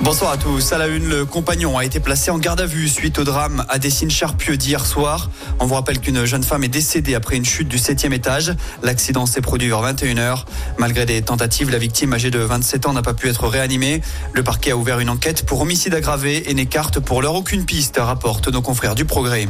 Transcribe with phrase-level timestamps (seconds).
[0.00, 0.72] Bonsoir à tous.
[0.72, 3.64] À la une, le compagnon a été placé en garde à vue suite au drame
[3.68, 5.28] à Dessines-Charpieu d'hier soir.
[5.58, 8.54] On vous rappelle qu'une jeune femme est décédée après une chute du septième étage.
[8.84, 10.44] L'accident s'est produit vers 21h.
[10.78, 14.00] Malgré des tentatives, la victime âgée de 27 ans n'a pas pu être réanimée.
[14.34, 17.98] Le parquet a ouvert une enquête pour homicide aggravé et n'écarte pour l'heure aucune piste,
[17.98, 19.48] rapportent nos confrères du Progrès.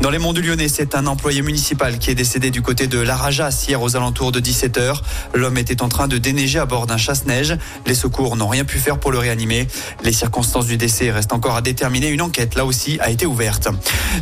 [0.00, 2.98] Dans les monts du Lyonnais, c'est un employé municipal qui est décédé du côté de
[2.98, 5.02] l'Arajas hier aux alentours de 17h.
[5.34, 7.58] L'homme était en train de déneiger à bord d'un chasse-neige.
[7.86, 9.68] Les secours n'ont rien pu faire pour le réanimer.
[10.02, 12.08] Les circonstances du décès restent encore à déterminer.
[12.08, 13.68] Une enquête, là aussi, a été ouverte.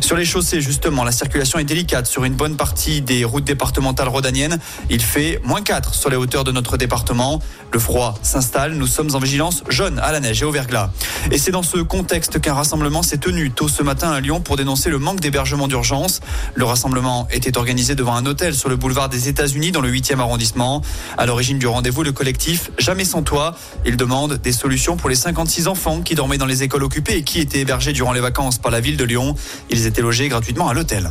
[0.01, 4.07] Sur les chaussées, justement, la circulation est délicate sur une bonne partie des routes départementales
[4.07, 4.59] rhodaniennes.
[4.89, 7.41] Il fait moins 4 sur les hauteurs de notre département.
[7.71, 8.73] Le froid s'installe.
[8.73, 10.91] Nous sommes en vigilance jaune à la neige et au verglas.
[11.31, 14.57] Et c'est dans ce contexte qu'un rassemblement s'est tenu tôt ce matin à Lyon pour
[14.57, 16.21] dénoncer le manque d'hébergement d'urgence.
[16.55, 20.19] Le rassemblement était organisé devant un hôtel sur le boulevard des États-Unis dans le 8e
[20.19, 20.81] arrondissement.
[21.17, 23.55] À l'origine du rendez-vous, le collectif Jamais sans toi.
[23.85, 27.23] Il demande des solutions pour les 56 enfants qui dormaient dans les écoles occupées et
[27.23, 29.35] qui étaient hébergés durant les vacances par la ville de Lyon.
[29.69, 31.09] Ils étaient logés gratuitement à l'hôtel.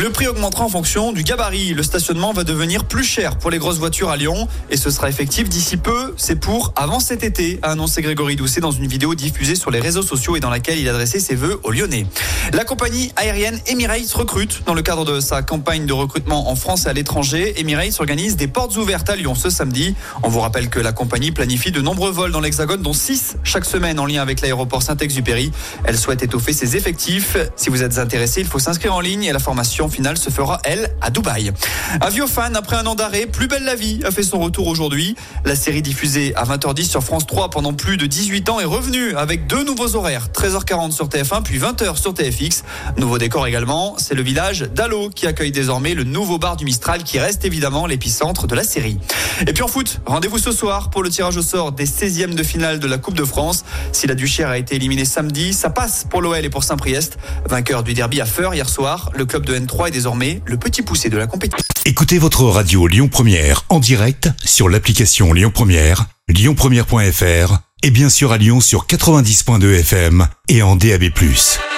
[0.00, 1.74] Le prix augmentera en fonction du gabarit.
[1.74, 5.10] Le stationnement va devenir plus cher pour les grosses voitures à Lyon et ce sera
[5.10, 6.14] effectif d'ici peu.
[6.16, 9.78] C'est pour avant cet été, a annoncé Grégory Doucet dans une vidéo diffusée sur les
[9.78, 12.06] réseaux sociaux et dans laquelle il adressait ses vœux aux Lyonnais.
[12.54, 14.62] La compagnie aérienne Emirates recrute.
[14.64, 18.36] Dans le cadre de sa campagne de recrutement en France et à l'étranger, Emirates organise
[18.36, 19.94] des portes ouvertes à Lyon ce samedi.
[20.22, 23.66] On vous rappelle que la compagnie planifie de nombreux vols dans l'Hexagone, dont 6 chaque
[23.66, 25.52] semaine en lien avec l'aéroport Saint-Exupéry.
[25.84, 27.36] Elle souhaite étoffer ses effectifs.
[27.54, 30.60] Si vous êtes intéressé, il faut s'inscrire en ligne et la formation finale se fera,
[30.64, 31.52] elle, à Dubaï.
[32.00, 35.16] Aviofan, après un an d'arrêt, Plus belle la vie a fait son retour aujourd'hui.
[35.44, 39.14] La série diffusée à 20h10 sur France 3 pendant plus de 18 ans est revenue
[39.16, 42.64] avec deux nouveaux horaires, 13h40 sur TF1 puis 20h sur TFX.
[42.96, 47.02] Nouveau décor également, c'est le village d'Allo qui accueille désormais le nouveau bar du Mistral
[47.02, 48.98] qui reste évidemment l'épicentre de la série.
[49.46, 52.42] Et puis en foot, rendez-vous ce soir pour le tirage au sort des 16e de
[52.42, 53.64] finale de la Coupe de France.
[53.92, 57.18] Si la Duchère a été éliminée samedi, ça passe pour l'OL et pour Saint-Priest.
[57.48, 60.82] Vainqueur du derby à Feur hier soir, le club de N3 est désormais le petit
[60.82, 61.64] poussé de la compétition.
[61.84, 68.32] Écoutez votre radio Lyon Première en direct sur l'application Lyon Première, lyonpremière.fr et bien sûr
[68.32, 71.04] à Lyon sur 90.2 FM et en DAB+.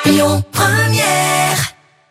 [0.05, 1.75] Lyon Première